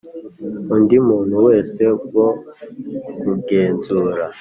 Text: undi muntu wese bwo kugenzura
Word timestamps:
undi 0.75 0.97
muntu 1.07 1.35
wese 1.47 1.83
bwo 2.03 2.27
kugenzura 3.21 4.23